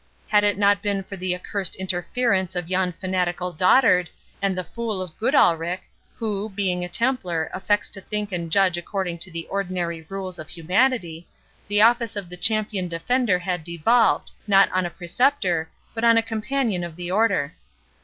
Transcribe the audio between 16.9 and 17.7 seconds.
the Order.